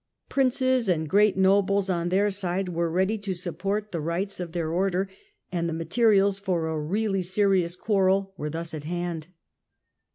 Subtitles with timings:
[0.29, 4.71] Princes and great nobles on their side were ready to support the rights of their
[4.71, 5.07] order,
[5.51, 9.27] and the materials for a really serious quarrel were thus at hand.